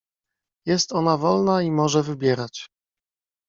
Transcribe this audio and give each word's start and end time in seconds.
"Jest 0.65 0.91
ona 0.91 1.17
wolna 1.17 1.61
i 1.61 1.71
może 1.71 2.03
wybierać." 2.03 2.69